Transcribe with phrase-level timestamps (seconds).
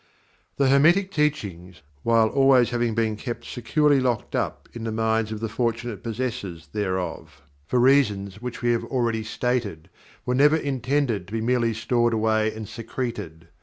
[0.57, 5.41] The Hermetic Teachings, while always having been kept securely locked up in the minds of
[5.41, 9.91] the fortunate possessors thereof, for reasons which we have already stated,
[10.25, 13.47] were never intended to be merely stored away and secreted.